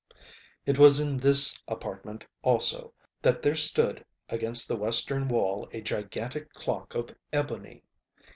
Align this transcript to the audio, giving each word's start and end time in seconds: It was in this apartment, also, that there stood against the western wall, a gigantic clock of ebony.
It 0.65 0.79
was 0.79 0.99
in 0.99 1.19
this 1.19 1.61
apartment, 1.67 2.25
also, 2.41 2.91
that 3.21 3.43
there 3.43 3.55
stood 3.55 4.03
against 4.29 4.67
the 4.67 4.75
western 4.75 5.27
wall, 5.27 5.69
a 5.73 5.79
gigantic 5.83 6.53
clock 6.53 6.95
of 6.95 7.15
ebony. 7.31 7.83